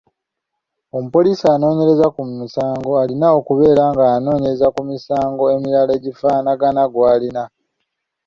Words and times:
Omupoliisi 0.97 1.45
anoonyereza 1.53 2.07
ku 2.15 2.21
musango 2.39 2.91
alina 3.01 3.27
okubeera 3.39 3.83
ng'asoma 3.91 4.67
ku 4.75 4.81
misango 4.91 5.43
emirala 5.55 5.91
egifanaagana 5.95 6.83
gw'aliko. 6.93 7.43